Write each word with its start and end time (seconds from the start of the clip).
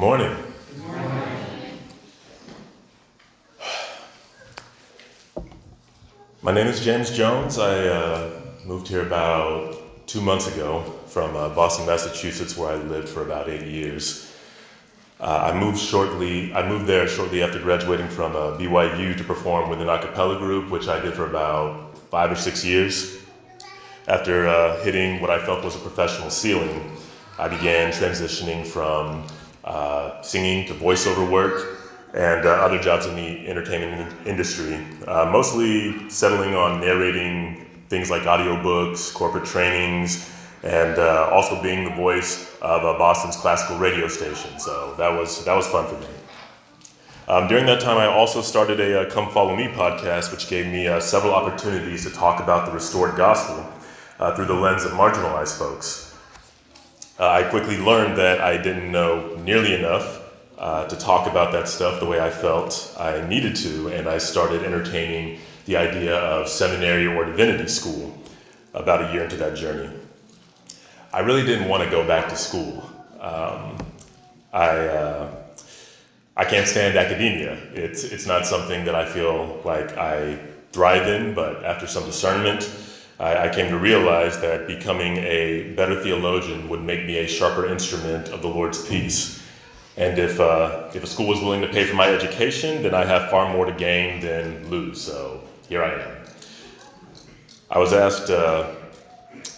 morning. 0.00 0.34
My 6.40 6.52
name 6.52 6.68
is 6.68 6.82
James 6.82 7.14
Jones. 7.14 7.58
I 7.58 7.86
uh, 7.86 8.30
moved 8.64 8.88
here 8.88 9.02
about 9.02 9.76
two 10.06 10.22
months 10.22 10.46
ago 10.46 10.80
from 11.06 11.36
uh, 11.36 11.50
Boston, 11.50 11.84
Massachusetts, 11.84 12.56
where 12.56 12.70
I 12.70 12.76
lived 12.76 13.10
for 13.10 13.20
about 13.20 13.50
eight 13.50 13.66
years. 13.66 14.34
Uh, 15.20 15.52
I 15.52 15.60
moved 15.60 15.78
shortly. 15.78 16.50
I 16.54 16.66
moved 16.66 16.86
there 16.86 17.06
shortly 17.06 17.42
after 17.42 17.58
graduating 17.58 18.08
from 18.08 18.34
uh, 18.34 18.56
BYU 18.56 19.14
to 19.18 19.24
perform 19.24 19.68
with 19.68 19.82
an 19.82 19.90
a 19.90 19.98
cappella 19.98 20.38
group, 20.38 20.70
which 20.70 20.88
I 20.88 20.98
did 20.98 21.12
for 21.12 21.26
about 21.26 21.98
five 22.10 22.32
or 22.32 22.36
six 22.36 22.64
years. 22.64 23.18
After 24.08 24.48
uh, 24.48 24.82
hitting 24.82 25.20
what 25.20 25.28
I 25.28 25.44
felt 25.44 25.62
was 25.62 25.76
a 25.76 25.80
professional 25.80 26.30
ceiling, 26.30 26.96
I 27.38 27.48
began 27.48 27.92
transitioning 27.92 28.66
from 28.66 29.26
uh, 29.70 30.20
singing 30.20 30.66
to 30.66 30.74
voiceover 30.74 31.30
work 31.30 31.78
and 32.12 32.44
uh, 32.44 32.50
other 32.50 32.76
jobs 32.76 33.06
in 33.06 33.14
the 33.14 33.48
entertainment 33.48 34.12
industry, 34.26 34.84
uh, 35.06 35.30
mostly 35.30 36.10
settling 36.10 36.56
on 36.56 36.80
narrating 36.80 37.84
things 37.88 38.10
like 38.10 38.22
audiobooks, 38.22 39.14
corporate 39.14 39.44
trainings, 39.44 40.28
and 40.64 40.98
uh, 40.98 41.30
also 41.30 41.62
being 41.62 41.84
the 41.84 41.94
voice 41.94 42.58
of 42.60 42.82
Boston's 42.98 43.36
classical 43.36 43.78
radio 43.78 44.08
station. 44.08 44.58
So 44.58 44.92
that 44.98 45.08
was 45.08 45.44
that 45.44 45.54
was 45.54 45.68
fun 45.68 45.86
for 45.86 46.00
me. 46.00 46.08
Um, 47.28 47.46
during 47.46 47.64
that 47.66 47.80
time, 47.80 47.96
I 47.96 48.06
also 48.06 48.42
started 48.42 48.80
a 48.80 49.02
uh, 49.02 49.10
Come 49.10 49.30
Follow 49.30 49.54
Me 49.54 49.68
podcast, 49.68 50.32
which 50.32 50.48
gave 50.48 50.66
me 50.66 50.88
uh, 50.88 50.98
several 50.98 51.32
opportunities 51.32 52.02
to 52.06 52.10
talk 52.10 52.42
about 52.42 52.66
the 52.66 52.72
restored 52.72 53.16
gospel 53.16 53.64
through 54.34 54.46
the 54.46 54.54
lens 54.54 54.84
of 54.84 54.90
marginalized 54.92 55.56
folks. 55.56 56.09
I 57.28 57.42
quickly 57.42 57.76
learned 57.76 58.16
that 58.16 58.40
I 58.40 58.56
didn't 58.56 58.90
know 58.90 59.36
nearly 59.44 59.74
enough 59.74 60.22
uh, 60.58 60.88
to 60.88 60.96
talk 60.96 61.28
about 61.28 61.52
that 61.52 61.68
stuff 61.68 62.00
the 62.00 62.06
way 62.06 62.18
I 62.18 62.30
felt 62.30 62.94
I 62.98 63.26
needed 63.28 63.54
to, 63.56 63.88
and 63.88 64.08
I 64.08 64.16
started 64.16 64.62
entertaining 64.62 65.38
the 65.66 65.76
idea 65.76 66.16
of 66.16 66.48
seminary 66.48 67.06
or 67.06 67.26
divinity 67.26 67.68
school 67.68 68.18
about 68.72 69.10
a 69.10 69.12
year 69.12 69.24
into 69.24 69.36
that 69.36 69.54
journey. 69.54 69.90
I 71.12 71.20
really 71.20 71.44
didn't 71.44 71.68
want 71.68 71.82
to 71.82 71.90
go 71.90 72.06
back 72.06 72.28
to 72.30 72.36
school. 72.36 72.88
Um, 73.20 73.76
I, 74.52 74.78
uh, 74.78 75.34
I 76.36 76.44
can't 76.44 76.66
stand 76.66 76.96
academia. 76.96 77.52
It's, 77.74 78.04
it's 78.04 78.26
not 78.26 78.46
something 78.46 78.84
that 78.86 78.94
I 78.94 79.04
feel 79.04 79.60
like 79.64 79.96
I 79.98 80.38
thrive 80.72 81.06
in, 81.06 81.34
but 81.34 81.64
after 81.64 81.86
some 81.86 82.04
discernment, 82.04 82.62
I, 83.20 83.48
I 83.48 83.54
came 83.54 83.70
to 83.70 83.78
realize 83.78 84.40
that 84.40 84.66
becoming 84.66 85.18
a 85.18 85.74
better 85.76 86.02
theologian 86.02 86.68
would 86.68 86.82
make 86.82 87.06
me 87.06 87.18
a 87.18 87.28
sharper 87.28 87.66
instrument 87.66 88.30
of 88.30 88.42
the 88.42 88.48
Lord's 88.48 88.84
peace 88.88 89.40
and 90.00 90.18
if, 90.18 90.40
uh, 90.40 90.88
if 90.94 91.04
a 91.04 91.06
school 91.06 91.26
was 91.26 91.40
willing 91.40 91.60
to 91.60 91.68
pay 91.68 91.84
for 91.84 91.94
my 91.94 92.08
education, 92.08 92.82
then 92.82 92.94
I 92.94 93.04
have 93.04 93.30
far 93.30 93.52
more 93.52 93.66
to 93.66 93.72
gain 93.72 94.20
than 94.20 94.68
lose. 94.70 94.98
So 94.98 95.42
here 95.68 95.84
I 95.84 95.92
am. 95.92 96.16
I 97.70 97.78
was 97.78 97.92
asked, 97.92 98.30
uh, 98.30 98.74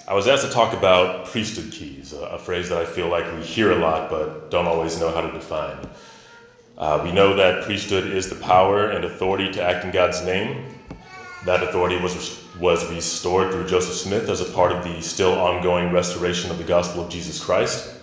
I 0.09 0.15
was 0.15 0.27
asked 0.27 0.45
to 0.45 0.51
talk 0.51 0.73
about 0.75 1.27
priesthood 1.27 1.73
keys, 1.73 2.13
a, 2.13 2.23
a, 2.23 2.39
phrase 2.39 2.69
that 2.71 2.79
I 2.79 2.85
feel 2.85 3.09
like 3.09 3.25
we 3.37 3.43
hear 3.43 3.71
a 3.71 3.77
lot 3.77 4.11
but 4.11 4.51
don't 4.51 4.67
always 4.67 4.99
know 4.99 5.13
how 5.13 5.21
to 5.21 5.31
define. 5.31 5.79
Uh, 6.77 7.01
we 7.05 7.13
know 7.13 7.37
that 7.37 7.63
priesthood 7.65 8.11
is 8.11 8.29
the 8.29 8.35
power 8.35 8.89
and 8.89 9.05
authority 9.05 9.51
to 9.53 9.63
act 9.63 9.85
in 9.85 9.93
God's 9.93 10.25
name. 10.25 10.75
That 11.45 11.63
authority 11.65 11.97
was, 11.97 12.45
was 12.61 12.89
restored 12.89 13.51
through 13.51 13.67
Joseph 13.67 13.97
Smith 13.97 14.29
as 14.29 14.41
a 14.41 14.53
part 14.53 14.71
of 14.71 14.85
the 14.85 15.01
still 15.01 15.33
ongoing 15.33 15.93
restoration 15.93 16.51
of 16.53 16.59
the 16.59 16.65
gospel 16.65 17.05
of 17.05 17.11
Jesus 17.11 17.43
Christ. 17.43 17.97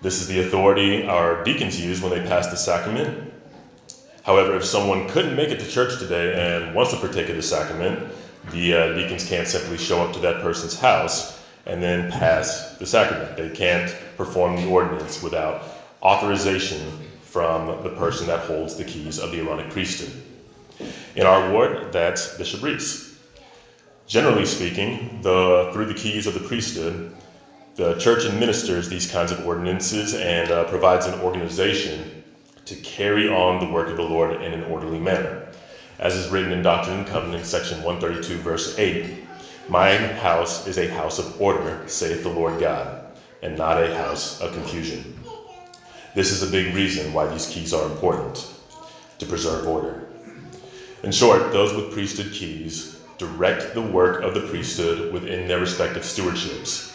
This 0.00 0.20
is 0.22 0.26
the 0.26 0.40
authority 0.40 1.06
our 1.06 1.44
deacons 1.44 1.78
use 1.78 2.00
when 2.00 2.10
they 2.10 2.26
pass 2.26 2.46
the 2.46 2.56
sacrament. 2.56 3.32
However, 4.22 4.56
if 4.56 4.64
someone 4.64 5.08
couldn't 5.08 5.36
make 5.36 5.50
it 5.50 5.60
to 5.60 5.68
church 5.68 5.98
today 5.98 6.34
and 6.34 6.74
wants 6.74 6.92
to 6.92 6.98
partake 6.98 7.28
of 7.28 7.36
the 7.36 7.42
sacrament, 7.42 8.10
the 8.52 8.74
uh, 8.74 8.92
deacons 8.94 9.28
can't 9.28 9.48
simply 9.48 9.76
show 9.76 10.00
up 10.02 10.14
to 10.14 10.20
that 10.20 10.40
person's 10.40 10.78
house 10.78 11.44
and 11.66 11.82
then 11.82 12.10
pass 12.10 12.76
the 12.78 12.86
sacrament. 12.86 13.36
They 13.36 13.50
can't 13.50 13.94
perform 14.16 14.56
the 14.56 14.66
ordinance 14.66 15.22
without 15.22 15.64
authorization 16.02 16.80
from 17.22 17.82
the 17.82 17.90
person 17.90 18.26
that 18.28 18.40
holds 18.46 18.76
the 18.76 18.84
keys 18.84 19.18
of 19.18 19.30
the 19.30 19.40
Aaronic 19.40 19.70
priesthood. 19.70 20.22
In 21.16 21.26
our 21.26 21.52
ward, 21.52 21.92
that's 21.92 22.36
Bishop 22.36 22.62
Reese. 22.62 23.18
Generally 24.06 24.46
speaking, 24.46 25.20
the, 25.22 25.70
through 25.72 25.86
the 25.86 25.94
keys 25.94 26.26
of 26.26 26.34
the 26.34 26.40
priesthood, 26.40 27.14
the 27.74 27.98
church 27.98 28.24
administers 28.24 28.88
these 28.88 29.10
kinds 29.10 29.30
of 29.30 29.46
ordinances 29.46 30.14
and 30.14 30.50
uh, 30.50 30.64
provides 30.64 31.06
an 31.06 31.20
organization 31.20 32.24
to 32.64 32.74
carry 32.76 33.28
on 33.28 33.60
the 33.60 33.72
work 33.72 33.88
of 33.88 33.96
the 33.96 34.02
Lord 34.02 34.42
in 34.42 34.52
an 34.52 34.64
orderly 34.64 34.98
manner. 34.98 35.46
As 35.98 36.14
is 36.14 36.28
written 36.28 36.52
in 36.52 36.62
Doctrine 36.62 36.98
and 36.98 37.06
Covenants, 37.06 37.48
section 37.48 37.82
132, 37.82 38.42
verse 38.42 38.78
8 38.78 39.24
My 39.68 39.96
house 39.96 40.66
is 40.66 40.78
a 40.78 40.88
house 40.88 41.18
of 41.18 41.40
order, 41.40 41.82
saith 41.86 42.22
the 42.22 42.28
Lord 42.28 42.60
God, 42.60 43.06
and 43.42 43.56
not 43.56 43.82
a 43.82 43.94
house 43.94 44.40
of 44.40 44.52
confusion. 44.52 45.18
This 46.14 46.32
is 46.32 46.42
a 46.42 46.50
big 46.50 46.74
reason 46.74 47.12
why 47.12 47.26
these 47.26 47.46
keys 47.46 47.72
are 47.72 47.86
important 47.86 48.52
to 49.18 49.26
preserve 49.26 49.66
order. 49.68 50.07
In 51.02 51.12
short, 51.12 51.52
those 51.52 51.74
with 51.74 51.92
priesthood 51.92 52.32
keys 52.32 52.98
direct 53.18 53.74
the 53.74 53.82
work 53.82 54.22
of 54.22 54.34
the 54.34 54.48
priesthood 54.48 55.12
within 55.12 55.48
their 55.48 55.60
respective 55.60 56.02
stewardships 56.02 56.88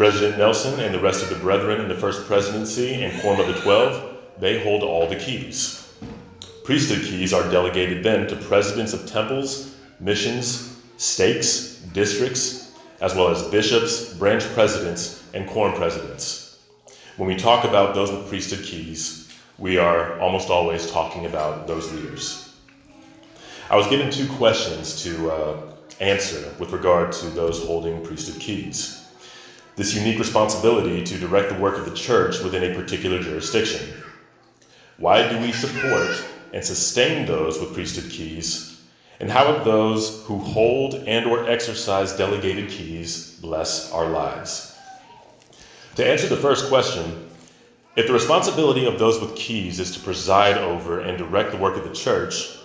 President 0.00 0.38
Nelson 0.38 0.80
and 0.80 0.94
the 0.94 0.98
rest 0.98 1.22
of 1.22 1.28
the 1.28 1.34
brethren 1.34 1.78
in 1.78 1.86
the 1.86 1.94
First 1.94 2.26
Presidency 2.26 3.04
and 3.04 3.20
Quorum 3.20 3.38
of 3.38 3.48
the 3.48 3.60
Twelve, 3.60 4.16
they 4.38 4.62
hold 4.62 4.82
all 4.82 5.06
the 5.06 5.16
keys. 5.16 5.92
Priesthood 6.64 7.02
keys 7.02 7.34
are 7.34 7.50
delegated 7.50 8.02
then 8.02 8.26
to 8.28 8.36
presidents 8.36 8.94
of 8.94 9.04
temples, 9.04 9.76
missions, 10.00 10.80
stakes, 10.96 11.82
districts, 11.92 12.72
as 13.02 13.14
well 13.14 13.28
as 13.28 13.42
bishops, 13.48 14.14
branch 14.14 14.42
presidents, 14.54 15.22
and 15.34 15.46
quorum 15.46 15.74
presidents. 15.74 16.60
When 17.18 17.28
we 17.28 17.36
talk 17.36 17.66
about 17.66 17.94
those 17.94 18.10
with 18.10 18.26
priesthood 18.26 18.64
keys, 18.64 19.30
we 19.58 19.76
are 19.76 20.18
almost 20.18 20.48
always 20.48 20.90
talking 20.90 21.26
about 21.26 21.66
those 21.66 21.92
leaders. 21.92 22.49
I 23.70 23.76
was 23.76 23.86
given 23.86 24.10
two 24.10 24.26
questions 24.32 25.00
to 25.04 25.30
uh, 25.30 25.72
answer 26.00 26.52
with 26.58 26.72
regard 26.72 27.12
to 27.12 27.26
those 27.26 27.64
holding 27.64 28.04
priesthood 28.04 28.40
keys 28.40 29.00
this 29.76 29.94
unique 29.94 30.18
responsibility 30.18 31.02
to 31.02 31.16
direct 31.16 31.48
the 31.48 31.58
work 31.58 31.78
of 31.78 31.86
the 31.86 31.94
church 31.96 32.40
within 32.40 32.70
a 32.70 32.74
particular 32.74 33.22
jurisdiction. 33.22 33.94
Why 34.98 35.26
do 35.26 35.38
we 35.38 35.52
support 35.52 36.22
and 36.52 36.62
sustain 36.62 37.24
those 37.24 37.58
with 37.58 37.72
priesthood 37.72 38.10
keys? 38.10 38.82
And 39.20 39.30
how 39.30 39.46
have 39.50 39.64
those 39.64 40.22
who 40.24 40.38
hold 40.38 40.96
and 41.06 41.24
or 41.24 41.48
exercise 41.48 42.14
delegated 42.14 42.68
keys 42.68 43.38
bless 43.40 43.90
our 43.92 44.10
lives? 44.10 44.76
To 45.94 46.06
answer 46.06 46.26
the 46.26 46.36
first 46.36 46.68
question, 46.68 47.30
if 47.96 48.06
the 48.06 48.12
responsibility 48.12 48.84
of 48.84 48.98
those 48.98 49.18
with 49.18 49.34
keys 49.34 49.80
is 49.80 49.92
to 49.92 50.00
preside 50.00 50.58
over 50.58 51.00
and 51.00 51.16
direct 51.16 51.52
the 51.52 51.56
work 51.56 51.78
of 51.78 51.84
the 51.84 51.94
church, 51.94 52.59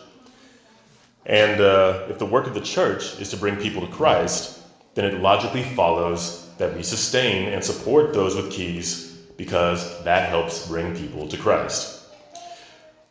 and 1.25 1.59
uh, 1.59 2.05
if 2.09 2.19
the 2.19 2.25
work 2.25 2.45
of 2.45 2.53
the 2.53 2.61
church 2.61 3.19
is 3.19 3.29
to 3.31 3.37
bring 3.37 3.57
people 3.57 3.85
to 3.85 3.91
Christ, 3.91 4.61
then 4.93 5.05
it 5.05 5.19
logically 5.21 5.63
follows 5.63 6.49
that 6.57 6.75
we 6.75 6.83
sustain 6.83 7.51
and 7.51 7.63
support 7.63 8.13
those 8.13 8.35
with 8.35 8.51
keys 8.51 9.13
because 9.37 10.03
that 10.03 10.29
helps 10.29 10.67
bring 10.67 10.95
people 10.95 11.27
to 11.27 11.37
Christ. 11.37 12.03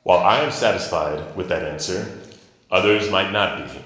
While 0.04 0.20
I 0.20 0.40
am 0.40 0.50
satisfied 0.50 1.36
with 1.36 1.48
that 1.48 1.64
answer, 1.64 2.18
others 2.70 3.10
might 3.10 3.32
not 3.32 3.58
be, 3.58 3.80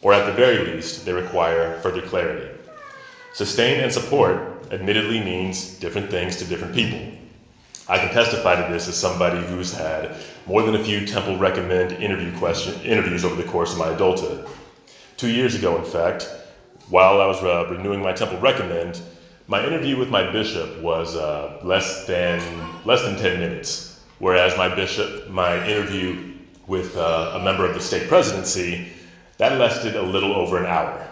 or 0.00 0.12
at 0.12 0.26
the 0.26 0.32
very 0.32 0.72
least, 0.72 1.04
they 1.04 1.12
require 1.12 1.78
further 1.80 2.02
clarity. 2.02 2.48
Sustain 3.34 3.80
and 3.80 3.92
support 3.92 4.66
admittedly 4.70 5.20
means 5.20 5.78
different 5.78 6.10
things 6.10 6.36
to 6.36 6.44
different 6.44 6.74
people. 6.74 7.00
I 7.88 7.98
can 7.98 8.10
testify 8.10 8.56
to 8.56 8.72
this 8.72 8.88
as 8.88 8.96
somebody 8.96 9.44
who's 9.46 9.72
had 9.72 10.16
more 10.46 10.62
than 10.62 10.74
a 10.74 10.84
few 10.84 11.06
Temple 11.06 11.38
Recommend 11.38 11.92
interview 11.92 12.36
question, 12.38 12.80
interviews 12.82 13.24
over 13.24 13.34
the 13.34 13.48
course 13.48 13.72
of 13.72 13.78
my 13.78 13.88
adulthood. 13.88 14.48
Two 15.16 15.30
years 15.30 15.54
ago, 15.54 15.76
in 15.76 15.84
fact, 15.84 16.28
while 16.88 17.20
I 17.20 17.26
was 17.26 17.42
uh, 17.42 17.68
renewing 17.70 18.02
my 18.02 18.12
temple 18.12 18.38
recommend, 18.38 19.00
my 19.46 19.64
interview 19.64 19.96
with 19.96 20.08
my 20.08 20.30
bishop 20.30 20.80
was 20.82 21.16
uh, 21.16 21.60
less 21.62 22.06
than 22.06 22.42
less 22.84 23.02
than 23.02 23.16
10 23.16 23.38
minutes, 23.38 24.00
whereas 24.18 24.56
my 24.56 24.68
bishop, 24.74 25.28
my 25.30 25.64
interview 25.66 26.34
with 26.66 26.96
uh, 26.96 27.38
a 27.40 27.44
member 27.44 27.64
of 27.64 27.74
the 27.74 27.80
stake 27.80 28.08
presidency, 28.08 28.88
that 29.38 29.58
lasted 29.58 29.96
a 29.96 30.02
little 30.02 30.32
over 30.32 30.58
an 30.58 30.66
hour. 30.66 31.08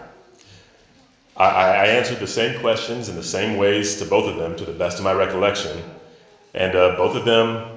I, 1.37 1.45
I, 1.45 1.85
answered 1.87 2.19
the 2.19 2.27
same 2.27 2.59
questions 2.59 3.09
in 3.09 3.15
the 3.15 3.23
same 3.23 3.57
ways 3.57 3.97
to 3.99 4.05
both 4.05 4.29
of 4.29 4.37
them, 4.37 4.55
to 4.57 4.65
the 4.65 4.73
best 4.73 4.97
of 4.97 5.03
my 5.03 5.13
recollection, 5.13 5.81
and 6.53 6.75
uh, 6.75 6.95
both 6.97 7.15
of 7.15 7.25
them 7.25 7.70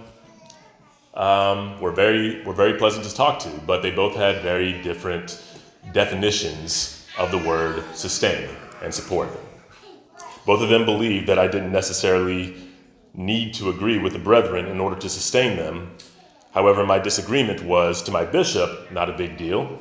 um, 1.14 1.80
were 1.80 1.92
very 1.92 2.42
were 2.44 2.52
very 2.52 2.74
pleasant 2.74 3.04
to 3.04 3.14
talk 3.14 3.38
to, 3.40 3.50
but 3.66 3.82
they 3.82 3.90
both 3.90 4.16
had 4.16 4.42
very 4.42 4.82
different 4.82 5.42
definitions 5.92 7.06
of 7.18 7.30
the 7.30 7.38
word 7.38 7.84
sustain 7.94 8.48
and 8.82 8.92
support. 8.92 9.28
Both 10.46 10.60
of 10.60 10.68
them 10.68 10.84
believed 10.84 11.26
that 11.28 11.38
I 11.38 11.46
didn't 11.46 11.72
necessarily 11.72 12.56
need 13.14 13.54
to 13.54 13.70
agree 13.70 13.98
with 13.98 14.12
the 14.12 14.18
brethren 14.18 14.66
in 14.66 14.80
order 14.80 14.96
to 15.00 15.08
sustain 15.08 15.56
them. 15.56 15.90
However, 16.52 16.84
my 16.84 16.98
disagreement 16.98 17.62
was 17.62 18.02
to 18.02 18.10
my 18.10 18.24
bishop, 18.24 18.90
not 18.90 19.08
a 19.08 19.12
big 19.12 19.36
deal, 19.36 19.78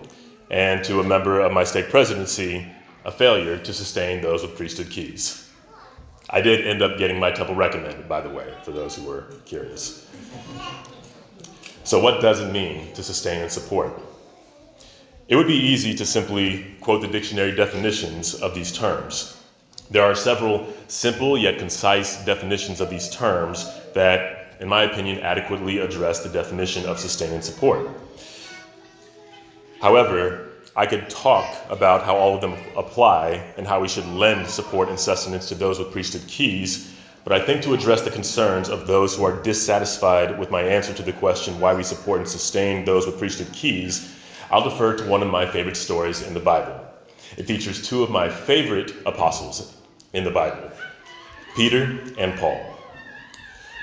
and 0.51 0.83
to 0.85 0.99
a 0.99 1.03
member 1.03 1.39
of 1.39 1.51
my 1.51 1.63
stake 1.63 1.89
presidency, 1.89 2.65
a 3.05 3.11
failure 3.11 3.57
to 3.57 3.73
sustain 3.73 4.21
those 4.21 4.43
with 4.43 4.55
priesthood 4.55 4.89
keys. 4.89 5.49
I 6.29 6.41
did 6.41 6.65
end 6.65 6.81
up 6.81 6.97
getting 6.97 7.19
my 7.19 7.31
temple 7.31 7.55
recommended, 7.55 8.07
by 8.07 8.21
the 8.21 8.29
way, 8.29 8.53
for 8.63 8.71
those 8.71 8.95
who 8.95 9.03
were 9.03 9.25
curious. 9.45 10.09
So, 11.83 11.99
what 11.99 12.21
does 12.21 12.39
it 12.39 12.51
mean 12.51 12.93
to 12.93 13.03
sustain 13.03 13.41
and 13.41 13.51
support? 13.51 13.93
It 15.27 15.35
would 15.35 15.47
be 15.47 15.55
easy 15.55 15.93
to 15.95 16.05
simply 16.05 16.75
quote 16.79 17.01
the 17.01 17.07
dictionary 17.07 17.55
definitions 17.55 18.35
of 18.35 18.55
these 18.55 18.71
terms. 18.71 19.41
There 19.91 20.03
are 20.03 20.15
several 20.15 20.71
simple 20.87 21.37
yet 21.37 21.59
concise 21.59 22.23
definitions 22.25 22.79
of 22.79 22.89
these 22.89 23.09
terms 23.09 23.69
that, 23.93 24.55
in 24.59 24.67
my 24.67 24.83
opinion, 24.83 25.19
adequately 25.19 25.79
address 25.79 26.23
the 26.23 26.29
definition 26.29 26.85
of 26.85 26.99
sustain 26.99 27.33
and 27.33 27.43
support. 27.43 27.89
However, 29.81 30.49
I 30.75 30.85
could 30.85 31.09
talk 31.09 31.53
about 31.69 32.03
how 32.03 32.15
all 32.15 32.35
of 32.35 32.41
them 32.41 32.55
apply 32.77 33.53
and 33.57 33.67
how 33.67 33.81
we 33.81 33.87
should 33.89 34.07
lend 34.07 34.47
support 34.47 34.87
and 34.89 34.99
sustenance 34.99 35.49
to 35.49 35.55
those 35.55 35.79
with 35.79 35.91
priesthood 35.91 36.23
keys, 36.27 36.92
but 37.23 37.33
I 37.33 37.45
think 37.45 37.61
to 37.63 37.73
address 37.73 38.01
the 38.01 38.11
concerns 38.11 38.69
of 38.69 38.85
those 38.85 39.15
who 39.15 39.23
are 39.23 39.41
dissatisfied 39.41 40.37
with 40.37 40.51
my 40.51 40.61
answer 40.61 40.93
to 40.93 41.03
the 41.03 41.13
question 41.13 41.59
why 41.59 41.73
we 41.73 41.83
support 41.83 42.19
and 42.19 42.27
sustain 42.27 42.83
those 42.83 43.05
with 43.05 43.17
priesthood 43.17 43.51
keys, 43.53 44.15
I'll 44.51 44.63
defer 44.63 44.97
to 44.97 45.07
one 45.07 45.23
of 45.23 45.29
my 45.29 45.45
favorite 45.45 45.77
stories 45.77 46.21
in 46.21 46.33
the 46.33 46.39
Bible. 46.39 46.79
It 47.37 47.47
features 47.47 47.87
two 47.87 48.03
of 48.03 48.11
my 48.11 48.29
favorite 48.29 48.93
apostles 49.05 49.77
in 50.13 50.23
the 50.23 50.31
Bible 50.31 50.69
Peter 51.55 51.99
and 52.17 52.37
Paul. 52.39 52.59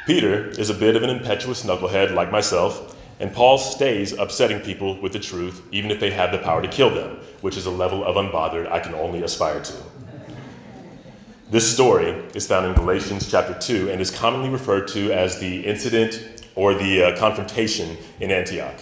Peter 0.07 0.49
is 0.49 0.71
a 0.71 0.75
bit 0.75 0.97
of 0.97 1.03
an 1.03 1.11
impetuous 1.11 1.65
knucklehead 1.65 2.15
like 2.15 2.33
myself, 2.33 2.97
and 3.21 3.33
Paul 3.33 3.59
stays 3.59 4.13
upsetting 4.13 4.61
people 4.61 5.01
with 5.01 5.13
the 5.13 5.21
truth, 5.21 5.63
even 5.71 5.91
if 5.91 6.01
they 6.01 6.11
have 6.11 6.33
the 6.33 6.39
power 6.39 6.63
to 6.63 6.69
kill 6.69 6.91
them, 6.91 7.19
which 7.43 7.57
is 7.57 7.67
a 7.67 7.71
level 7.71 8.05
of 8.05 8.17
unbothered 8.17 8.71
I 8.71 8.81
can 8.81 8.95
only 8.95 9.23
aspire 9.23 9.63
to. 9.63 9.75
This 11.51 11.69
story 11.69 12.11
is 12.33 12.47
found 12.47 12.65
in 12.67 12.75
Galatians 12.75 13.29
chapter 13.29 13.55
2 13.55 13.91
and 13.91 14.01
is 14.01 14.13
commonly 14.13 14.49
referred 14.49 14.87
to 14.89 15.11
as 15.11 15.41
the 15.41 15.67
incident 15.67 16.45
or 16.55 16.75
the 16.75 17.03
uh, 17.03 17.19
confrontation 17.19 17.97
in 18.21 18.31
Antioch. 18.31 18.77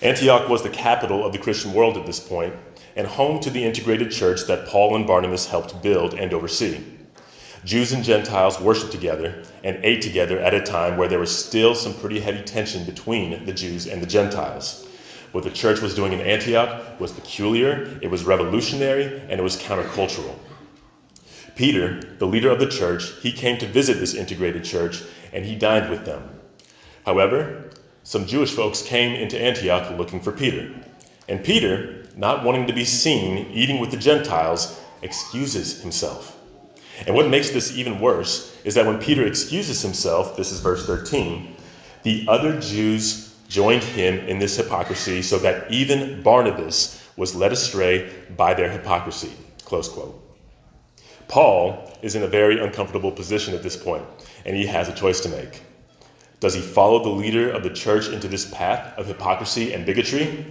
Antioch 0.00 0.48
was 0.48 0.62
the 0.62 0.70
capital 0.70 1.22
of 1.22 1.34
the 1.34 1.38
Christian 1.38 1.74
world 1.74 1.98
at 1.98 2.06
this 2.06 2.18
point 2.18 2.54
and 2.96 3.06
home 3.06 3.40
to 3.40 3.50
the 3.50 3.62
integrated 3.62 4.10
church 4.10 4.46
that 4.46 4.66
Paul 4.68 4.96
and 4.96 5.06
Barnabas 5.06 5.46
helped 5.46 5.82
build 5.82 6.14
and 6.14 6.32
oversee. 6.32 6.82
Jews 7.66 7.92
and 7.92 8.02
Gentiles 8.02 8.58
worshiped 8.58 8.92
together 8.92 9.42
and 9.62 9.78
ate 9.84 10.00
together 10.00 10.38
at 10.40 10.54
a 10.54 10.62
time 10.62 10.96
where 10.96 11.08
there 11.08 11.18
was 11.18 11.44
still 11.44 11.74
some 11.74 11.92
pretty 11.92 12.20
heavy 12.20 12.42
tension 12.42 12.86
between 12.86 13.44
the 13.44 13.52
Jews 13.52 13.86
and 13.86 14.00
the 14.00 14.06
Gentiles. 14.06 14.88
What 15.32 15.44
the 15.44 15.50
church 15.50 15.82
was 15.82 15.94
doing 15.94 16.14
in 16.14 16.22
Antioch 16.22 16.98
was 16.98 17.12
peculiar, 17.12 17.98
it 18.00 18.10
was 18.10 18.24
revolutionary, 18.24 19.20
and 19.28 19.32
it 19.32 19.42
was 19.42 19.58
countercultural. 19.58 20.34
Peter, 21.54 22.00
the 22.18 22.26
leader 22.26 22.50
of 22.50 22.60
the 22.60 22.66
church, 22.66 23.12
he 23.20 23.32
came 23.32 23.58
to 23.58 23.66
visit 23.66 23.98
this 23.98 24.14
integrated 24.14 24.64
church 24.64 25.02
and 25.32 25.44
he 25.44 25.54
dined 25.54 25.90
with 25.90 26.04
them. 26.04 26.28
However, 27.04 27.70
some 28.04 28.26
Jewish 28.26 28.52
folks 28.52 28.82
came 28.82 29.14
into 29.14 29.40
Antioch 29.40 29.96
looking 29.98 30.20
for 30.20 30.32
Peter. 30.32 30.72
And 31.28 31.44
Peter, 31.44 32.06
not 32.16 32.44
wanting 32.44 32.66
to 32.66 32.72
be 32.72 32.84
seen 32.84 33.50
eating 33.52 33.80
with 33.80 33.90
the 33.90 33.96
Gentiles, 33.96 34.80
excuses 35.02 35.80
himself. 35.82 36.38
And 37.06 37.14
what 37.14 37.28
makes 37.28 37.50
this 37.50 37.76
even 37.76 38.00
worse 38.00 38.56
is 38.64 38.74
that 38.74 38.86
when 38.86 38.98
Peter 38.98 39.26
excuses 39.26 39.82
himself, 39.82 40.36
this 40.36 40.52
is 40.52 40.60
verse 40.60 40.86
13, 40.86 41.56
the 42.02 42.26
other 42.28 42.60
Jews 42.60 43.34
joined 43.48 43.82
him 43.82 44.18
in 44.28 44.38
this 44.38 44.56
hypocrisy 44.56 45.22
so 45.22 45.38
that 45.38 45.70
even 45.70 46.22
Barnabas 46.22 47.06
was 47.16 47.34
led 47.34 47.52
astray 47.52 48.10
by 48.36 48.54
their 48.54 48.70
hypocrisy. 48.70 49.32
Close 49.64 49.88
quote. 49.88 50.21
Paul 51.32 51.90
is 52.02 52.14
in 52.14 52.24
a 52.24 52.26
very 52.26 52.62
uncomfortable 52.62 53.10
position 53.10 53.54
at 53.54 53.62
this 53.62 53.74
point, 53.74 54.04
and 54.44 54.54
he 54.54 54.66
has 54.66 54.90
a 54.90 54.94
choice 54.94 55.18
to 55.20 55.30
make. 55.30 55.62
Does 56.40 56.52
he 56.52 56.60
follow 56.60 57.02
the 57.02 57.08
leader 57.08 57.50
of 57.50 57.62
the 57.62 57.70
church 57.70 58.08
into 58.08 58.28
this 58.28 58.50
path 58.50 58.98
of 58.98 59.06
hypocrisy 59.06 59.72
and 59.72 59.86
bigotry, 59.86 60.44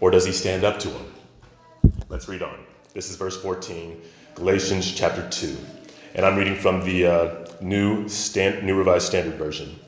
or 0.00 0.10
does 0.10 0.26
he 0.26 0.32
stand 0.32 0.64
up 0.64 0.78
to 0.80 0.90
him? 0.90 1.14
Let's 2.10 2.28
read 2.28 2.42
on. 2.42 2.58
This 2.92 3.08
is 3.08 3.16
verse 3.16 3.40
14, 3.40 4.02
Galatians 4.34 4.92
chapter 4.94 5.26
2. 5.30 5.56
And 6.14 6.26
I'm 6.26 6.36
reading 6.36 6.56
from 6.56 6.84
the 6.84 7.06
uh, 7.06 7.46
New, 7.62 8.06
New 8.36 8.74
Revised 8.74 9.06
Standard 9.06 9.38
Version. 9.38 9.80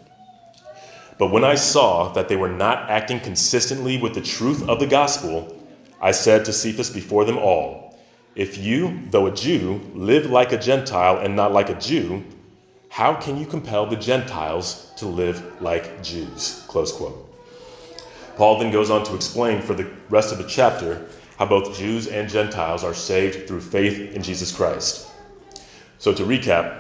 But 1.19 1.33
when 1.33 1.45
I 1.45 1.55
saw 1.55 2.15
that 2.15 2.29
they 2.29 2.37
were 2.37 2.49
not 2.49 2.89
acting 2.89 3.21
consistently 3.21 3.99
with 3.99 4.15
the 4.15 4.23
truth 4.23 4.67
of 4.71 4.81
the 4.81 4.87
gospel, 4.87 5.63
I 6.01 6.13
said 6.13 6.47
to 6.47 6.53
Cephas 6.55 6.89
before 6.89 7.27
them 7.27 7.37
all, 7.37 7.80
If 8.37 8.59
you, 8.59 9.01
though 9.11 9.27
a 9.27 9.35
Jew, 9.35 9.81
live 9.95 10.31
like 10.31 10.53
a 10.53 10.59
Gentile 10.59 11.19
and 11.19 11.35
not 11.35 11.53
like 11.53 11.69
a 11.69 11.81
Jew, 11.81 12.25
how 12.89 13.15
can 13.15 13.37
you 13.37 13.47
compel 13.47 13.87
the 13.87 13.97
Gentiles 13.97 14.93
to 14.97 15.07
live 15.07 15.61
like 15.61 16.03
Jews? 16.03 16.65
Close 16.69 16.93
quote. 16.93 17.27
Paul 18.37 18.59
then 18.59 18.73
goes 18.73 18.91
on 18.91 19.05
to 19.05 19.15
explain 19.15 19.61
for 19.61 19.75
the 19.75 19.91
rest 20.09 20.33
of 20.33 20.39
the 20.39 20.49
chapter 20.49 21.09
how 21.39 21.47
both 21.47 21.77
Jews 21.77 22.07
and 22.07 22.29
Gentiles 22.29 22.85
are 22.85 22.95
saved 22.95 23.49
through 23.49 23.61
faith 23.61 24.15
in 24.15 24.23
Jesus 24.23 24.55
Christ. 24.55 25.09
So, 25.99 26.15
to 26.15 26.23
recap, 26.23 26.79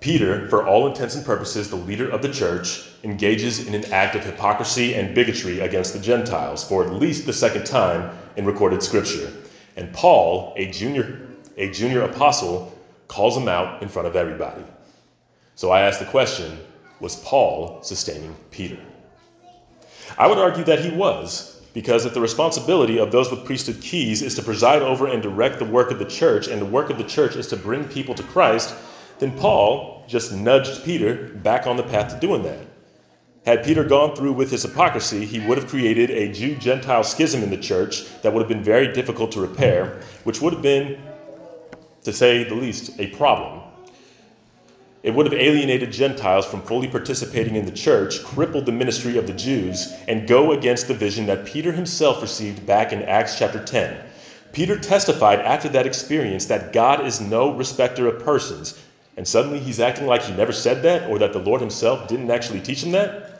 Peter, 0.00 0.48
for 0.48 0.66
all 0.66 0.86
intents 0.86 1.14
and 1.14 1.24
purposes, 1.24 1.68
the 1.68 1.76
leader 1.76 2.08
of 2.08 2.22
the 2.22 2.32
church, 2.32 2.88
engages 3.02 3.66
in 3.66 3.74
an 3.74 3.92
act 3.92 4.14
of 4.14 4.24
hypocrisy 4.24 4.94
and 4.94 5.14
bigotry 5.14 5.60
against 5.60 5.92
the 5.92 5.98
Gentiles 5.98 6.62
for 6.62 6.84
at 6.84 6.92
least 6.92 7.26
the 7.26 7.32
second 7.32 7.66
time 7.66 8.16
in 8.36 8.44
recorded 8.44 8.82
scripture. 8.82 9.32
And 9.76 9.92
Paul, 9.92 10.54
a 10.56 10.70
junior, 10.70 11.28
a 11.56 11.70
junior 11.70 12.02
apostle, 12.02 12.76
calls 13.08 13.36
him 13.36 13.48
out 13.48 13.82
in 13.82 13.88
front 13.88 14.08
of 14.08 14.16
everybody. 14.16 14.64
So 15.54 15.70
I 15.70 15.82
ask 15.82 15.98
the 15.98 16.06
question 16.06 16.58
was 16.98 17.16
Paul 17.16 17.82
sustaining 17.82 18.34
Peter? 18.50 18.78
I 20.18 20.26
would 20.26 20.38
argue 20.38 20.64
that 20.64 20.80
he 20.80 20.90
was, 20.90 21.60
because 21.74 22.06
if 22.06 22.14
the 22.14 22.20
responsibility 22.20 22.98
of 22.98 23.12
those 23.12 23.30
with 23.30 23.44
priesthood 23.44 23.82
keys 23.82 24.22
is 24.22 24.34
to 24.36 24.42
preside 24.42 24.80
over 24.80 25.08
and 25.08 25.22
direct 25.22 25.58
the 25.58 25.64
work 25.66 25.90
of 25.90 25.98
the 25.98 26.06
church, 26.06 26.48
and 26.48 26.60
the 26.60 26.66
work 26.66 26.88
of 26.88 26.96
the 26.96 27.04
church 27.04 27.36
is 27.36 27.46
to 27.48 27.56
bring 27.56 27.84
people 27.84 28.14
to 28.14 28.22
Christ, 28.22 28.74
then 29.18 29.36
Paul 29.38 30.04
just 30.08 30.32
nudged 30.32 30.84
Peter 30.84 31.28
back 31.36 31.66
on 31.66 31.76
the 31.76 31.82
path 31.82 32.14
to 32.14 32.20
doing 32.20 32.42
that. 32.44 32.66
Had 33.46 33.64
Peter 33.64 33.84
gone 33.84 34.16
through 34.16 34.32
with 34.32 34.50
his 34.50 34.64
hypocrisy, 34.64 35.24
he 35.24 35.38
would 35.46 35.56
have 35.56 35.68
created 35.68 36.10
a 36.10 36.32
Jew 36.32 36.56
Gentile 36.56 37.04
schism 37.04 37.44
in 37.44 37.50
the 37.50 37.56
church 37.56 38.04
that 38.22 38.32
would 38.32 38.40
have 38.40 38.48
been 38.48 38.64
very 38.64 38.92
difficult 38.92 39.30
to 39.32 39.40
repair, 39.40 40.00
which 40.24 40.40
would 40.40 40.52
have 40.52 40.62
been, 40.62 41.00
to 42.02 42.12
say 42.12 42.42
the 42.42 42.56
least, 42.56 42.98
a 42.98 43.06
problem. 43.14 43.62
It 45.04 45.14
would 45.14 45.26
have 45.26 45.40
alienated 45.40 45.92
Gentiles 45.92 46.44
from 46.44 46.60
fully 46.62 46.88
participating 46.88 47.54
in 47.54 47.64
the 47.64 47.70
church, 47.70 48.24
crippled 48.24 48.66
the 48.66 48.72
ministry 48.72 49.16
of 49.16 49.28
the 49.28 49.32
Jews, 49.32 49.92
and 50.08 50.26
go 50.26 50.50
against 50.50 50.88
the 50.88 50.94
vision 50.94 51.24
that 51.26 51.46
Peter 51.46 51.70
himself 51.70 52.20
received 52.20 52.66
back 52.66 52.92
in 52.92 53.02
Acts 53.02 53.38
chapter 53.38 53.64
10. 53.64 53.96
Peter 54.52 54.76
testified 54.76 55.38
after 55.38 55.68
that 55.68 55.86
experience 55.86 56.46
that 56.46 56.72
God 56.72 57.06
is 57.06 57.20
no 57.20 57.54
respecter 57.54 58.08
of 58.08 58.24
persons, 58.24 58.82
and 59.16 59.28
suddenly 59.28 59.60
he's 59.60 59.78
acting 59.78 60.08
like 60.08 60.22
he 60.22 60.34
never 60.34 60.52
said 60.52 60.82
that 60.82 61.08
or 61.08 61.20
that 61.20 61.32
the 61.32 61.38
Lord 61.38 61.60
himself 61.60 62.08
didn't 62.08 62.32
actually 62.32 62.60
teach 62.60 62.82
him 62.82 62.90
that. 62.90 63.34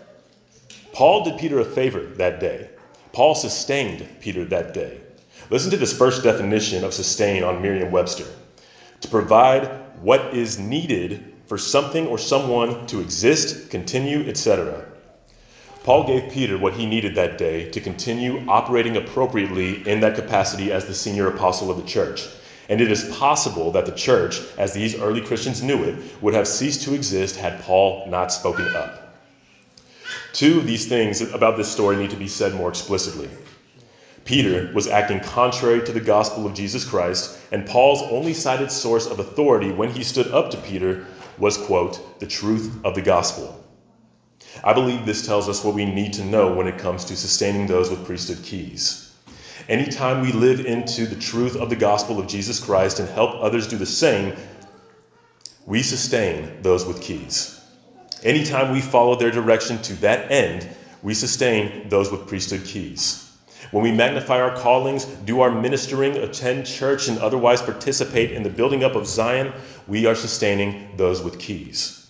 Paul 0.97 1.25
did 1.25 1.37
Peter 1.37 1.61
a 1.61 1.65
favor 1.67 2.07
that 2.17 2.41
day. 2.41 2.71
Paul 3.13 3.35
sustained 3.35 4.09
Peter 4.19 4.47
that 4.47 4.73
day. 4.73 4.99
Listen 5.51 5.71
to 5.73 5.77
this 5.77 5.95
first 5.95 6.23
definition 6.23 6.85
of 6.85 6.95
sustain 6.95 7.43
on 7.43 7.61
Merriam 7.61 7.91
Webster 7.93 8.25
to 9.03 9.09
provide 9.09 9.67
what 10.01 10.35
is 10.35 10.59
needed 10.59 11.35
for 11.45 11.59
something 11.59 12.07
or 12.07 12.17
someone 12.17 12.87
to 12.87 13.01
exist, 13.01 13.69
continue, 13.69 14.27
etc. 14.27 14.87
Paul 15.85 16.07
gave 16.07 16.33
Peter 16.33 16.57
what 16.57 16.73
he 16.73 16.87
needed 16.87 17.15
that 17.17 17.37
day 17.37 17.71
to 17.73 17.81
continue 17.83 18.43
operating 18.49 18.97
appropriately 18.97 19.87
in 19.87 20.01
that 20.01 20.17
capacity 20.17 20.73
as 20.73 20.87
the 20.87 20.95
senior 20.95 21.29
apostle 21.29 21.71
of 21.71 21.77
the 21.77 21.87
church. 21.87 22.27
And 22.71 22.81
it 22.81 22.91
is 22.91 23.15
possible 23.19 23.71
that 23.73 23.85
the 23.85 23.93
church, 23.93 24.41
as 24.57 24.73
these 24.73 24.99
early 24.99 25.21
Christians 25.21 25.63
knew 25.63 25.85
it, 25.85 26.23
would 26.23 26.33
have 26.33 26.49
ceased 26.49 26.85
to 26.85 26.95
exist 26.95 27.37
had 27.37 27.61
Paul 27.61 28.07
not 28.09 28.33
spoken 28.33 28.75
up. 28.75 29.06
Two 30.33 30.59
of 30.59 30.67
these 30.67 30.87
things 30.87 31.21
about 31.33 31.57
this 31.57 31.71
story 31.71 31.97
need 31.97 32.11
to 32.11 32.17
be 32.17 32.29
said 32.29 32.55
more 32.55 32.69
explicitly. 32.69 33.29
Peter 34.25 34.73
was 34.75 34.89
acting 34.89 35.21
contrary 35.21 35.85
to 35.87 35.93
the 35.93 36.01
gospel 36.01 36.47
of 36.47 36.55
Jesus 36.55 36.85
Christ, 36.85 37.39
and 37.53 37.67
Paul's 37.67 38.03
only 38.11 38.35
cited 38.35 38.73
source 38.73 39.07
of 39.07 39.21
authority 39.21 39.71
when 39.71 39.91
he 39.91 40.03
stood 40.03 40.27
up 40.33 40.51
to 40.51 40.57
Peter 40.59 41.07
was, 41.39 41.57
quote, 41.57 42.19
the 42.19 42.27
truth 42.27 42.77
of 42.85 42.95
the 42.95 43.03
gospel. 43.03 43.65
I 44.65 44.73
believe 44.73 45.07
this 45.07 45.27
tells 45.27 45.49
us 45.49 45.63
what 45.63 45.75
we 45.75 45.85
need 45.85 46.13
to 46.15 46.25
know 46.25 46.53
when 46.53 46.67
it 46.67 46.79
comes 46.79 47.05
to 47.05 47.17
sustaining 47.17 47.67
those 47.67 47.91
with 47.91 48.05
priesthood 48.05 48.43
keys. 48.43 49.15
Anytime 49.69 50.23
we 50.23 50.33
live 50.33 50.65
into 50.65 51.07
the 51.07 51.17
truth 51.21 51.57
of 51.57 51.71
the 51.71 51.77
gospel 51.77 52.19
of 52.19 52.27
Jesus 52.27 52.59
Christ 52.59 53.01
and 53.01 53.09
help 53.09 53.35
others 53.43 53.67
do 53.67 53.77
the 53.77 53.87
same, 53.87 54.37
we 55.67 55.83
sustain 55.83 56.63
those 56.63 56.87
with 56.87 57.03
keys. 57.03 57.61
Anytime 58.23 58.73
we 58.73 58.81
follow 58.81 59.15
their 59.15 59.31
direction 59.31 59.81
to 59.83 59.95
that 59.95 60.31
end, 60.31 60.69
we 61.03 61.15
sustain 61.15 61.89
those 61.89 62.11
with 62.11 62.27
priesthood 62.27 62.65
keys. 62.65 63.23
When 63.71 63.83
we 63.83 63.93
magnify 63.93 64.41
our 64.41 64.57
callings, 64.57 65.05
do 65.05 65.41
our 65.41 65.51
ministering, 65.51 66.17
attend 66.17 66.67
church, 66.67 67.09
and 67.09 67.19
otherwise 67.19 67.61
participate 67.61 68.33
in 68.33 68.43
the 68.43 68.51
building 68.51 68.85
up 68.85 68.95
of 68.95 69.07
Zion, 69.07 69.53
we 69.87 70.07
are 70.07 70.15
sustaining 70.15 70.89
those 70.97 71.23
with 71.23 71.39
keys. 71.39 72.09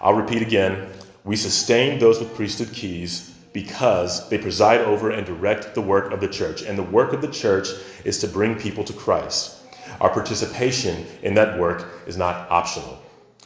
I'll 0.00 0.14
repeat 0.14 0.42
again 0.42 0.88
we 1.28 1.36
sustain 1.36 1.98
those 1.98 2.18
with 2.18 2.34
priesthood 2.34 2.72
keys 2.72 3.34
because 3.52 4.28
they 4.30 4.38
preside 4.38 4.80
over 4.80 5.10
and 5.10 5.26
direct 5.26 5.74
the 5.74 5.80
work 5.82 6.10
of 6.10 6.20
the 6.20 6.28
church. 6.28 6.62
And 6.62 6.78
the 6.78 6.82
work 6.82 7.12
of 7.12 7.20
the 7.20 7.30
church 7.30 7.68
is 8.06 8.18
to 8.20 8.28
bring 8.28 8.54
people 8.54 8.82
to 8.84 8.94
Christ. 8.94 9.58
Our 10.00 10.08
participation 10.08 11.04
in 11.22 11.34
that 11.34 11.58
work 11.58 12.02
is 12.06 12.16
not 12.16 12.50
optional, 12.50 12.98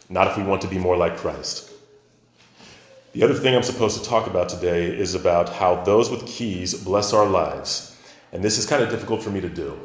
not 0.08 0.28
if 0.28 0.36
we 0.36 0.44
want 0.44 0.62
to 0.62 0.68
be 0.68 0.78
more 0.78 0.96
like 0.96 1.16
Christ. 1.16 1.72
The 3.12 3.22
other 3.22 3.34
thing 3.34 3.54
I'm 3.54 3.62
supposed 3.62 4.02
to 4.02 4.08
talk 4.08 4.26
about 4.26 4.48
today 4.48 4.86
is 4.86 5.14
about 5.14 5.50
how 5.50 5.82
those 5.84 6.08
with 6.08 6.26
keys 6.26 6.72
bless 6.72 7.12
our 7.12 7.26
lives. 7.26 7.98
And 8.32 8.42
this 8.42 8.56
is 8.56 8.64
kind 8.64 8.82
of 8.82 8.88
difficult 8.88 9.22
for 9.22 9.28
me 9.28 9.42
to 9.42 9.50
do. 9.50 9.78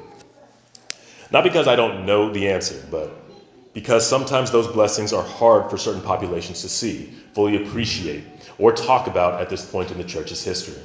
Not 1.30 1.44
because 1.44 1.68
I 1.68 1.76
don't 1.76 2.06
know 2.06 2.32
the 2.32 2.48
answer, 2.48 2.82
but 2.90 3.12
because 3.74 4.08
sometimes 4.08 4.50
those 4.50 4.68
blessings 4.68 5.12
are 5.12 5.24
hard 5.24 5.70
for 5.70 5.78
certain 5.78 6.02
populations 6.02 6.62
to 6.62 6.70
see, 6.70 7.14
fully 7.34 7.62
appreciate, 7.62 8.24
or 8.60 8.72
talk 8.72 9.08
about 9.08 9.42
at 9.42 9.50
this 9.50 9.70
point 9.70 9.92
in 9.92 9.98
the 9.98 10.06
church's 10.06 10.46
history. 10.46 10.82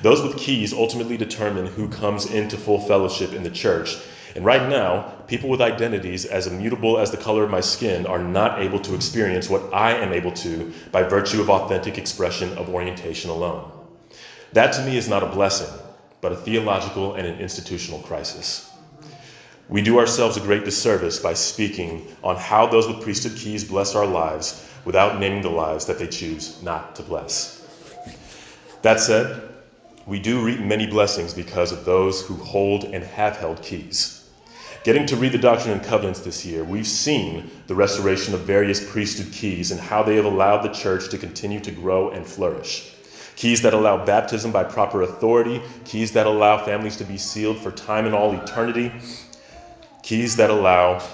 Those 0.00 0.22
with 0.22 0.38
keys 0.38 0.72
ultimately 0.72 1.16
determine 1.16 1.66
who 1.66 1.88
comes 1.88 2.26
into 2.26 2.56
full 2.56 2.78
fellowship 2.78 3.32
in 3.32 3.42
the 3.42 3.50
church 3.50 3.96
and 4.38 4.44
right 4.44 4.68
now, 4.68 5.02
people 5.26 5.48
with 5.50 5.60
identities 5.60 6.24
as 6.24 6.46
immutable 6.46 6.96
as 6.96 7.10
the 7.10 7.16
color 7.16 7.42
of 7.42 7.50
my 7.50 7.60
skin 7.60 8.06
are 8.06 8.20
not 8.20 8.60
able 8.60 8.78
to 8.78 8.94
experience 8.94 9.50
what 9.50 9.74
I 9.74 9.94
am 9.94 10.12
able 10.12 10.30
to 10.30 10.72
by 10.92 11.02
virtue 11.02 11.40
of 11.40 11.50
authentic 11.50 11.98
expression 11.98 12.56
of 12.56 12.68
orientation 12.68 13.30
alone. 13.30 13.68
That 14.52 14.72
to 14.74 14.84
me 14.86 14.96
is 14.96 15.08
not 15.08 15.24
a 15.24 15.26
blessing, 15.26 15.76
but 16.20 16.30
a 16.30 16.36
theological 16.36 17.16
and 17.16 17.26
an 17.26 17.40
institutional 17.40 17.98
crisis. 18.02 18.70
We 19.68 19.82
do 19.82 19.98
ourselves 19.98 20.36
a 20.36 20.40
great 20.40 20.64
disservice 20.64 21.18
by 21.18 21.34
speaking 21.34 22.06
on 22.22 22.36
how 22.36 22.68
those 22.68 22.86
with 22.86 23.02
priesthood 23.02 23.36
keys 23.36 23.64
bless 23.64 23.96
our 23.96 24.06
lives 24.06 24.70
without 24.84 25.18
naming 25.18 25.42
the 25.42 25.50
lives 25.50 25.84
that 25.86 25.98
they 25.98 26.06
choose 26.06 26.62
not 26.62 26.94
to 26.94 27.02
bless. 27.02 27.66
That 28.82 29.00
said, 29.00 29.48
we 30.06 30.20
do 30.20 30.44
reap 30.44 30.60
many 30.60 30.86
blessings 30.86 31.34
because 31.34 31.72
of 31.72 31.84
those 31.84 32.24
who 32.24 32.36
hold 32.36 32.84
and 32.84 33.02
have 33.02 33.36
held 33.36 33.64
keys. 33.64 34.17
Getting 34.88 35.04
to 35.08 35.16
read 35.16 35.32
the 35.32 35.36
Doctrine 35.36 35.74
and 35.74 35.84
Covenants 35.84 36.20
this 36.20 36.46
year, 36.46 36.64
we've 36.64 36.86
seen 36.86 37.50
the 37.66 37.74
restoration 37.74 38.32
of 38.32 38.40
various 38.40 38.90
priesthood 38.90 39.30
keys 39.30 39.70
and 39.70 39.78
how 39.78 40.02
they 40.02 40.16
have 40.16 40.24
allowed 40.24 40.62
the 40.62 40.70
church 40.70 41.10
to 41.10 41.18
continue 41.18 41.60
to 41.60 41.70
grow 41.70 42.08
and 42.08 42.26
flourish. 42.26 42.94
Keys 43.36 43.60
that 43.60 43.74
allow 43.74 44.02
baptism 44.02 44.50
by 44.50 44.64
proper 44.64 45.02
authority, 45.02 45.60
keys 45.84 46.12
that 46.12 46.26
allow 46.26 46.64
families 46.64 46.96
to 46.96 47.04
be 47.04 47.18
sealed 47.18 47.58
for 47.58 47.70
time 47.70 48.06
and 48.06 48.14
all 48.14 48.32
eternity, 48.32 48.90
keys 50.02 50.36
that 50.36 50.48
allow 50.48 51.06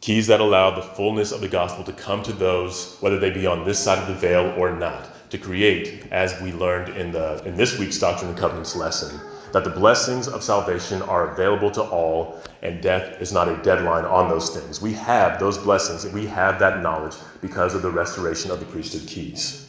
keys 0.00 0.26
that 0.28 0.40
allow 0.40 0.70
the 0.70 0.80
fullness 0.80 1.32
of 1.32 1.42
the 1.42 1.48
gospel 1.48 1.84
to 1.84 1.92
come 1.92 2.22
to 2.22 2.32
those 2.32 2.96
whether 3.00 3.18
they 3.18 3.28
be 3.28 3.44
on 3.46 3.62
this 3.62 3.78
side 3.78 3.98
of 3.98 4.08
the 4.08 4.14
veil 4.14 4.54
or 4.56 4.74
not 4.74 5.10
to 5.28 5.36
create 5.36 6.06
as 6.12 6.40
we 6.40 6.50
learned 6.52 6.96
in 6.96 7.12
the 7.12 7.42
in 7.44 7.56
this 7.56 7.78
week's 7.78 7.98
doctrine 7.98 8.30
and 8.30 8.38
covenants 8.38 8.74
lesson 8.74 9.20
that 9.52 9.64
the 9.64 9.70
blessings 9.70 10.28
of 10.28 10.42
salvation 10.42 11.02
are 11.02 11.32
available 11.32 11.70
to 11.72 11.82
all, 11.82 12.40
and 12.62 12.82
death 12.82 13.20
is 13.20 13.32
not 13.32 13.48
a 13.48 13.56
deadline 13.62 14.04
on 14.04 14.28
those 14.28 14.50
things. 14.50 14.80
We 14.80 14.92
have 14.94 15.38
those 15.38 15.58
blessings, 15.58 16.04
and 16.04 16.14
we 16.14 16.26
have 16.26 16.58
that 16.58 16.82
knowledge 16.82 17.14
because 17.40 17.74
of 17.74 17.82
the 17.82 17.90
restoration 17.90 18.50
of 18.50 18.60
the 18.60 18.66
priesthood 18.66 19.08
keys. 19.08 19.66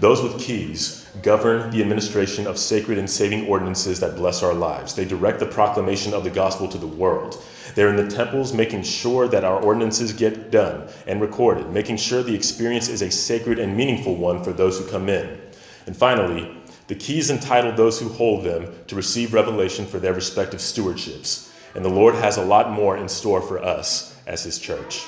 Those 0.00 0.22
with 0.22 0.40
keys 0.40 1.08
govern 1.22 1.70
the 1.70 1.80
administration 1.80 2.48
of 2.48 2.58
sacred 2.58 2.98
and 2.98 3.08
saving 3.08 3.46
ordinances 3.46 4.00
that 4.00 4.16
bless 4.16 4.42
our 4.42 4.52
lives. 4.52 4.94
They 4.94 5.04
direct 5.04 5.38
the 5.38 5.46
proclamation 5.46 6.12
of 6.12 6.24
the 6.24 6.30
gospel 6.30 6.66
to 6.68 6.78
the 6.78 6.86
world. 6.86 7.42
They're 7.74 7.88
in 7.88 7.96
the 7.96 8.08
temples 8.08 8.52
making 8.52 8.82
sure 8.82 9.28
that 9.28 9.44
our 9.44 9.60
ordinances 9.60 10.12
get 10.12 10.50
done 10.50 10.88
and 11.06 11.20
recorded, 11.20 11.70
making 11.70 11.98
sure 11.98 12.22
the 12.22 12.34
experience 12.34 12.88
is 12.88 13.02
a 13.02 13.10
sacred 13.10 13.60
and 13.60 13.76
meaningful 13.76 14.16
one 14.16 14.42
for 14.42 14.52
those 14.52 14.78
who 14.78 14.86
come 14.90 15.08
in. 15.08 15.40
And 15.86 15.96
finally, 15.96 16.56
the 16.86 16.94
keys 16.94 17.30
entitle 17.30 17.72
those 17.72 17.98
who 17.98 18.08
hold 18.08 18.44
them 18.44 18.72
to 18.86 18.96
receive 18.96 19.32
revelation 19.32 19.86
for 19.86 19.98
their 19.98 20.12
respective 20.12 20.60
stewardships, 20.60 21.50
and 21.74 21.84
the 21.84 21.88
Lord 21.88 22.14
has 22.14 22.36
a 22.36 22.44
lot 22.44 22.70
more 22.70 22.96
in 22.96 23.08
store 23.08 23.40
for 23.40 23.58
us 23.62 24.16
as 24.26 24.44
His 24.44 24.58
church. 24.58 25.04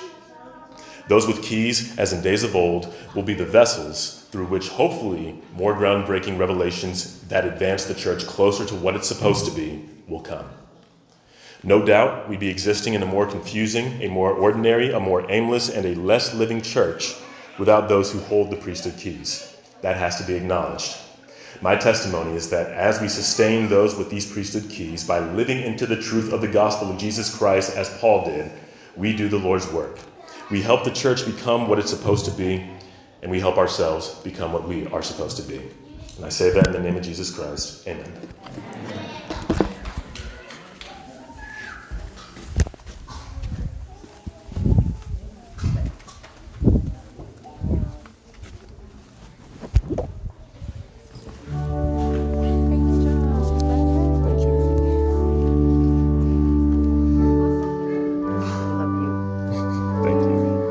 Those 1.09 1.26
with 1.26 1.42
keys, 1.42 1.97
as 1.99 2.12
in 2.12 2.21
days 2.21 2.42
of 2.42 2.56
old, 2.56 2.92
will 3.14 3.23
be 3.23 3.35
the 3.35 3.45
vessels 3.45 4.26
through 4.33 4.47
which 4.47 4.68
hopefully 4.68 5.40
more 5.54 5.75
groundbreaking 5.75 6.38
revelations 6.38 7.21
that 7.28 7.45
advance 7.45 7.85
the 7.85 7.95
church 7.95 8.26
closer 8.26 8.64
to 8.64 8.75
what 8.75 8.97
it's 8.97 9.06
supposed 9.06 9.45
to 9.45 9.52
be 9.52 9.85
will 10.09 10.21
come. 10.21 10.47
No 11.62 11.85
doubt 11.85 12.28
we'd 12.28 12.40
be 12.40 12.49
existing 12.49 12.95
in 12.95 13.02
a 13.02 13.06
more 13.06 13.26
confusing, 13.26 14.02
a 14.02 14.09
more 14.09 14.33
ordinary, 14.33 14.92
a 14.92 15.00
more 15.00 15.30
aimless, 15.30 15.68
and 15.68 15.87
a 15.87 15.95
less 15.95 16.35
living 16.35 16.61
church 16.61 17.14
without 17.59 17.88
those 17.88 18.12
who 18.12 18.18
hold 18.21 18.50
the 18.50 18.56
priesthood 18.56 18.97
keys. 18.99 19.56
That 19.83 19.97
has 19.97 20.16
to 20.16 20.25
be 20.25 20.35
acknowledged. 20.35 20.97
My 21.62 21.76
testimony 21.76 22.34
is 22.36 22.50
that 22.50 22.70
as 22.72 23.00
we 23.00 23.08
sustain 23.08 23.68
those 23.68 23.96
with 23.96 24.10
these 24.10 24.30
priesthood 24.30 24.68
keys 24.70 25.04
by 25.04 25.20
living 25.20 25.60
into 25.60 25.86
the 25.86 26.00
truth 26.00 26.32
of 26.32 26.40
the 26.40 26.48
gospel 26.48 26.90
of 26.90 26.98
Jesus 26.98 27.36
Christ 27.36 27.76
as 27.76 27.96
Paul 27.98 28.25
did, 28.25 28.50
we 28.96 29.14
do 29.14 29.28
the 29.28 29.38
Lord's 29.38 29.70
work. 29.72 29.98
We 30.50 30.62
help 30.62 30.84
the 30.84 30.90
church 30.90 31.25
become 31.26 31.68
what 31.68 31.78
it's 31.78 31.90
supposed 31.90 32.25
to 32.26 32.30
be, 32.30 32.68
and 33.22 33.30
we 33.30 33.40
help 33.40 33.56
ourselves 33.58 34.14
become 34.16 34.52
what 34.52 34.68
we 34.68 34.86
are 34.88 35.02
supposed 35.02 35.36
to 35.38 35.42
be. 35.42 35.60
And 36.16 36.25
I 36.25 36.28
say 36.28 36.50
that 36.50 36.66
in 36.66 36.72
the 36.72 36.80
name 36.80 36.96
of 36.96 37.02
Jesus 37.02 37.30
Christ. 37.30 37.86
Amen. 37.88 38.12